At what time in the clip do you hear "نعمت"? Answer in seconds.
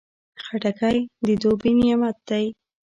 1.79-2.17